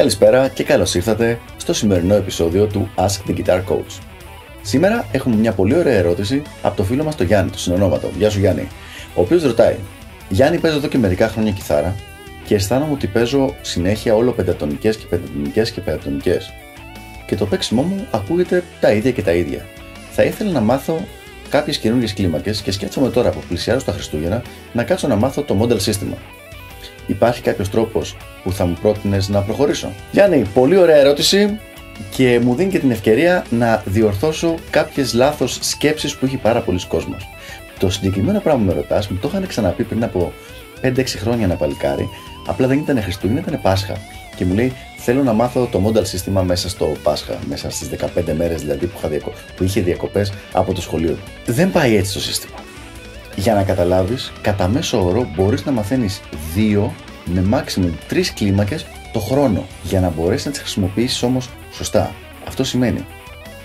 [0.00, 3.98] Καλησπέρα και καλώς ήρθατε στο σημερινό επεισόδιο του Ask the Guitar Coach.
[4.62, 8.10] Σήμερα έχουμε μια πολύ ωραία ερώτηση από το φίλο μας τον Γιάννη, το συνονόματο.
[8.18, 8.68] Γεια σου Γιάννη.
[9.14, 9.76] Ο οποίος ρωτάει,
[10.28, 11.94] Γιάννη παίζω εδώ και μερικά χρόνια κιθάρα
[12.46, 16.52] και αισθάνομαι ότι παίζω συνέχεια όλο πεντατονικές και πεντατονικές και πεντατονικές.
[17.26, 19.66] Και το παίξιμό μου ακούγεται τα ίδια και τα ίδια.
[20.10, 21.04] Θα ήθελα να μάθω
[21.48, 24.42] κάποιες καινούριε κλίμακες και σκέφτομαι τώρα που πλησιάζω τα Χριστούγεννα
[24.72, 26.16] να κάτσω να μάθω το model σύστημα.
[27.10, 31.58] Υπάρχει κάποιος τρόπος που θα μου πρότεινες να προχωρήσω; Γιάννη, πολύ ωραία ερώτηση
[32.10, 36.86] και μου δίνει και την ευκαιρία να διορθώσω κάποιες λάθος σκέψεις που έχει πάρα πολλοί
[36.88, 37.28] κόσμος.
[37.78, 40.32] Το συγκεκριμένο πράγμα που με ρωτάς, μου το είχαν ξαναπεί πριν από
[40.82, 42.08] 5-6 χρόνια ένα παλικάρι,
[42.46, 43.96] απλά δεν ήταν Χριστούγεννα, ήταν Πάσχα.
[44.36, 48.32] Και μου λέει: Θέλω να μάθω το model σύστημα μέσα στο Πάσχα, μέσα στις 15
[48.36, 49.32] μέρες δηλαδή που, διακο...
[49.56, 51.18] που είχε διακοπές από το σχολείο.
[51.46, 52.56] Δεν πάει έτσι το σύστημα.
[53.40, 56.20] Για να καταλάβεις, κατά μέσο όρο μπορείς να μαθαίνεις
[56.54, 56.90] 2
[57.24, 62.14] με maximum 3 κλίμακες το χρόνο για να μπορέσεις να τις χρησιμοποιήσεις όμως σωστά.
[62.46, 63.04] Αυτό σημαίνει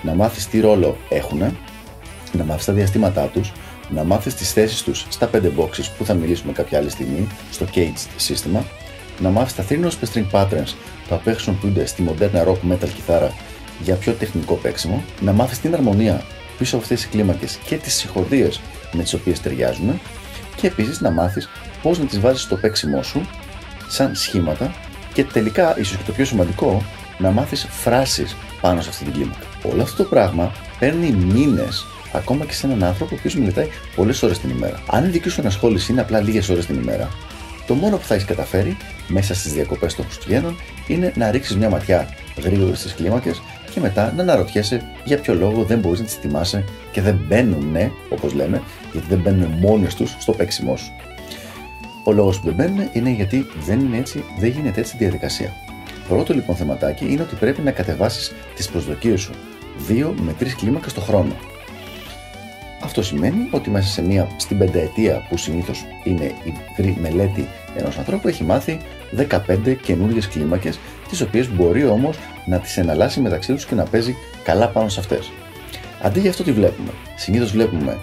[0.02, 1.58] να μάθεις τι ρόλο έχουν,
[2.32, 3.52] να μάθεις τα διαστήματά τους,
[3.90, 7.66] να μάθεις τις θέσεις τους στα 5 boxes που θα μιλήσουμε κάποια άλλη στιγμή, στο
[7.76, 8.66] cage σύστημα,
[9.20, 10.74] να μάθεις τα 3 nose string patterns
[11.10, 13.34] τα οποία χρησιμοποιούνται στη μοντέρνα rock metal κιθάρα
[13.84, 16.24] για πιο τεχνικό παίξιμο, να μάθεις την αρμονία
[16.58, 18.50] πίσω από αυτές τις κλίμακες και τις συγχορδίε
[18.92, 20.00] με τις οποίες ταιριάζουν
[20.56, 21.50] και επίσης να μάθεις
[21.82, 23.22] πώς να τις βάζει στο παίξιμό σου
[23.88, 24.76] σαν σχήματα
[25.14, 26.84] και τελικά, ίσως και το πιο σημαντικό,
[27.18, 29.46] να μάθεις φράσεις πάνω σε αυτή την κλίμακα.
[29.72, 34.24] Όλο αυτό το πράγμα παίρνει μήνες ακόμα και σε έναν άνθρωπο ο οποίος μιλάει πολλές
[34.24, 34.84] ώρες την ημέρα.
[34.90, 37.10] Αν η δική σου ενασχόληση είναι απλά λίγες ώρες την ημέρα,
[37.68, 41.70] το μόνο που θα έχεις καταφέρει μέσα στις διακοπές των Χριστουγέννων είναι να ρίξεις μια
[41.70, 42.10] ματιά
[42.44, 43.42] γρήγορα στις κλίμακες
[43.76, 47.78] και μετά να αναρωτιέσαι για ποιο λόγο δεν μπορείς να τις θυμάσαι και δεν μπαίνουν,
[48.10, 50.92] όπως λέμε, γιατί δεν μπαίνουν μόνες τους στο παίξιμό σου.
[52.04, 55.54] Ο λόγος που δεν μπαίνουν είναι γιατί δεν, είναι έτσι, δεν γίνεται έτσι η διαδικασία.
[56.08, 59.32] Πρώτο λοιπόν θεματάκι είναι ότι πρέπει να κατεβάσεις τις προσδοκίες σου
[59.90, 61.36] 2 με 3 κλίμακα το χρόνο.
[62.84, 66.32] Αυτό σημαίνει ότι μέσα σε μία, στην πενταετία που συνήθως είναι
[66.78, 68.78] η μελέτη ενός ανθρώπου, έχει μάθει
[69.24, 74.16] 15 καινούριε κλίμακες, τις οποίες μπορεί όμως να τις εναλλάσσει μεταξύ τους και να παίζει
[74.44, 75.32] καλά πάνω σε αυτές.
[76.02, 77.98] Αντί για αυτό τι βλέπουμε; Συνήθως βλέπουμε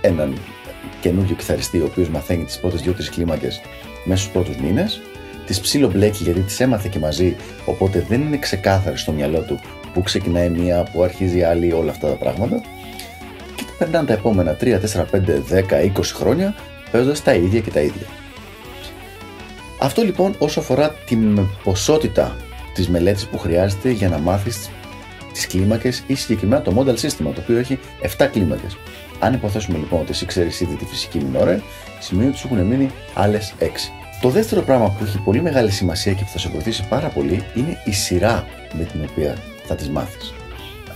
[0.00, 0.38] έναν
[1.00, 3.60] καινούριο κιθαριστή ο οποίος μαθαίνει τις πρώτες 2-3 κλίμακες
[4.04, 5.00] μέσα στους πρώτους μήνες,
[5.46, 9.60] τις ψιλομπλέκει γιατί τις έμαθε και μαζί, οπότε δεν είναι ξεκάθαρη στο μυαλό του
[9.92, 12.60] που ξεκινάει μία, που αρχίζει άλλη, όλα αυτά τα πράγματα
[13.78, 16.54] περνάνε τα επόμενα 3, 4, 5, 10, 20 χρόνια
[16.90, 18.06] παίζοντας τα ίδια και τα ίδια.
[19.78, 22.36] Αυτό λοιπόν όσο αφορά την ποσότητα
[22.74, 24.70] της μελέτης που χρειάζεται για να μάθεις
[25.32, 27.78] τις κλίμακες ή συγκεκριμένα το model σύστημα το οποίο έχει
[28.18, 28.76] 7 κλίμακες.
[29.18, 31.60] Αν υποθέσουμε λοιπόν ότι εσύ ξέρεις ήδη τη φυσική μινόρε,
[32.00, 33.64] σημαίνει ότι σου έχουν μείνει άλλες 6.
[34.20, 37.42] Το δεύτερο πράγμα που έχει πολύ μεγάλη σημασία και που θα σε βοηθήσει πάρα πολύ
[37.54, 40.34] είναι η σειρά με την οποία θα τις μάθεις.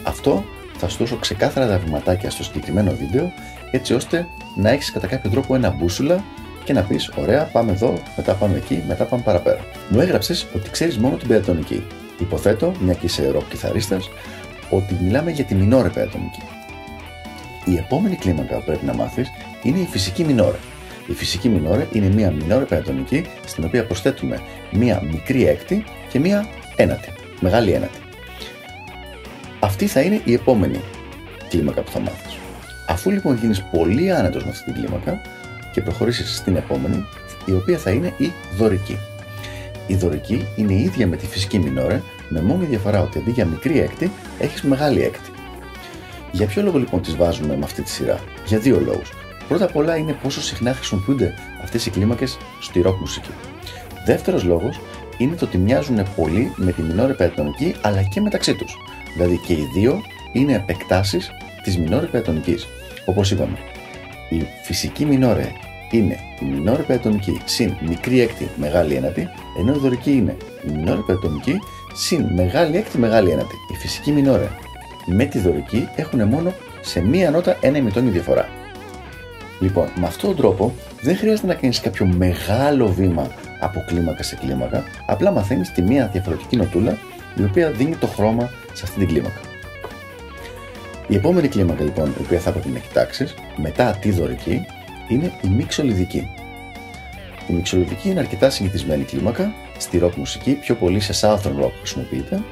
[0.03, 0.45] Αυτό
[0.77, 3.33] θα σου δώσω ξεκάθαρα τα βηματάκια στο συγκεκριμένο βίντεο,
[3.71, 4.27] έτσι ώστε
[4.57, 6.25] να έχεις κατά κάποιο τρόπο ένα μπούσουλα
[6.65, 9.61] και να πεις: Ωραία, πάμε εδώ, μετά πάμε εκεί, μετά πάμε παραπέρα.
[9.89, 11.83] Μου έγραψες ότι ξέρεις μόνο την πεντατονική.
[12.19, 14.11] Υποθέτω, μια και είσαι ροκ κιθαρίστας,
[14.71, 16.43] ότι μιλάμε για τη μινόρε πεντατονική.
[17.65, 19.29] Η επόμενη κλίμακα που πρέπει να μάθεις
[19.63, 20.57] είναι η φυσική μινόρε.
[21.07, 24.41] Η φυσική μινόρε είναι μια μινόρε πεντατονική στην οποία προσθέτουμε
[24.71, 26.47] μια μικρή έκτη και μια
[26.77, 27.09] ένατη,
[27.41, 27.99] μεγάλη ένατη.
[29.61, 30.81] Αυτή θα είναι η επόμενη
[31.49, 32.37] κλίμακα που θα μάθεις.
[32.89, 35.21] Αφού λοιπόν γίνεις πολύ άνετος με αυτή την κλίμακα
[35.73, 37.05] και προχωρήσεις στην επόμενη,
[37.45, 38.99] η οποία θα είναι η δωρική.
[39.87, 43.45] Η δωρική είναι η ίδια με τη φυσική μινόρε, με μόνη διαφορά ότι αντί για
[43.45, 45.31] μικρή έκτη, έχεις μεγάλη έκτη.
[46.33, 49.13] Για ποιο λόγο λοιπόν τις βάζουμε με αυτή τη σειρά; Για δύο λόγους.
[49.49, 53.31] Πρώτα απ' όλα είναι πόσο συχνά χρησιμοποιούνται αυτές οι κλίμακες στη rock μουσική.
[54.07, 54.81] Δεύτερος λόγος
[55.19, 58.77] είναι το ότι μοιάζουν πολύ με τη μινόρε πεντατονική αλλά και μεταξύ τους.
[59.17, 60.01] Δηλαδή και οι δύο
[60.33, 61.31] είναι επεκτάσεις
[61.63, 62.67] της μινόρε πεντατονικής.
[63.05, 63.59] Όπως είπαμε,
[64.35, 65.53] η φυσική μινόρε
[65.91, 70.37] είναι η μινόρε πεντατονική συν μικρή έκτη μεγάλη ένατη, ενώ η δωρική είναι
[70.69, 71.59] η μινόρε πεντατονική
[71.95, 73.55] συν μεγάλη έκτη μεγάλη ένατη.
[73.73, 74.49] Η φυσική μινόρε
[75.07, 78.49] με τη δωρική έχουν μόνο σε μία νότα ένα ημιτόνι διαφορά.
[79.61, 83.31] Λοιπόν, με αυτόν τον τρόπο δεν χρειάζεται να κάνεις κάποιο μεγάλο βήμα
[83.61, 86.99] από κλίμακα σε κλίμακα, απλά μαθαίνεις τη μία διαφορετική νοτούλα
[87.37, 89.52] η οποία δίνει το χρώμα σε αυτή την κλίμακα.
[91.13, 93.27] Η επόμενη κλίμακα λοιπόν, η οποία θα έπρεπε να κοιτάξει
[93.57, 94.67] μετά τη δωρική,
[95.09, 96.29] είναι η μιξολιδική.
[97.49, 102.43] Η μιξολιδική είναι αρκετά συνηθισμένη κλίμακα στη rock μουσική, πιο πολύ σε southern rock χρησιμοποιείται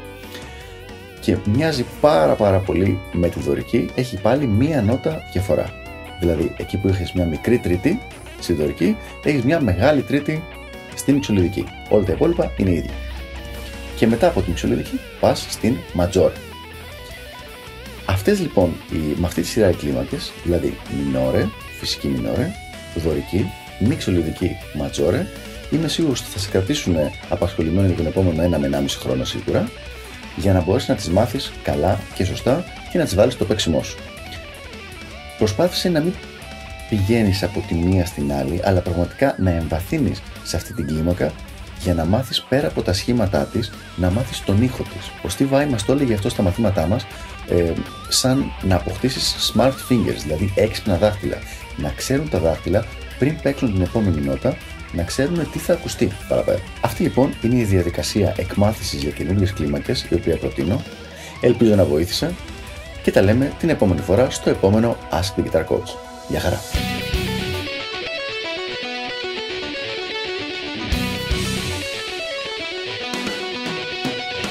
[1.20, 5.70] και μοιάζει πάρα πάρα πολύ με τη δωρική, έχει πάλι μία νότα διαφορά.
[6.20, 8.00] Δηλαδή, εκεί που είχες μια μικρή τρίτη
[8.40, 10.42] στη δωρική, έχεις μια μεγάλη τρίτη
[10.94, 11.64] στη μιξολιδική.
[11.88, 12.92] Όλα τα υπόλοιπα είναι ίδια.
[13.96, 16.49] και μετά από την μισολιδική πας στην Ματζόρ.
[18.10, 21.46] Αυτές λοιπόν, οι, με αυτή τη σειρά οι κλίμακες, δηλαδή μινόρε,
[21.78, 22.50] φυσική μινόρε,
[22.94, 25.26] δωρική, μιξολιδική ματζόρε,
[25.70, 26.96] είμαι σίγουρος ότι θα σε κρατήσουν
[27.28, 29.70] απασχολημένο για τον επόμενο ένα με 1,5 χρόνο σίγουρα,
[30.36, 33.82] για να μπορέσεις να τις μάθεις καλά και σωστά και να τις βάλεις στο παίξιμό
[33.82, 33.98] σου.
[35.38, 36.12] Προσπάθησε να μην
[36.88, 41.32] πηγαίνεις από τη μία στην άλλη, αλλά πραγματικά να εμβαθύνεις σε αυτή την κλίμακα
[41.82, 45.06] για να μάθεις πέρα από τα σχήματά της, να μάθεις τον ήχο της.
[45.06, 47.06] Ο Steve Vai μας το έλεγε αυτό στα μαθήματά μας,
[47.48, 47.72] ε,
[48.08, 51.36] σαν να αποκτήσεις smart fingers, δηλαδή έξυπνα δάχτυλα.
[51.76, 52.84] Να ξέρουν τα δάχτυλα
[53.18, 54.56] πριν παίξουν την επόμενη νότα,
[54.92, 56.58] να ξέρουν τι θα ακουστεί παραπέρα.
[56.80, 60.82] Αυτή λοιπόν είναι η διαδικασία εκμάθησης για καινούργιες κλίμακες, η οποία προτείνω.
[61.40, 62.34] Ελπίζω να βοήθησε
[63.02, 65.88] και τα λέμε την επόμενη φορά στο επόμενο Ask the Guitar Coach.
[66.28, 66.60] Γεια χαρά!